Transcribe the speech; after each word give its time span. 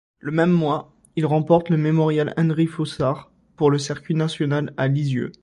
Le 0.17 0.31
même 0.31 0.49
mois, 0.49 0.91
il 1.15 1.27
remporte 1.27 1.69
le 1.69 1.77
Mémorial 1.77 2.33
Henri-Foussard 2.35 3.31
pour 3.55 3.69
le 3.69 3.77
circuit 3.77 4.15
national 4.15 4.73
à 4.75 4.87
Lisieux. 4.87 5.31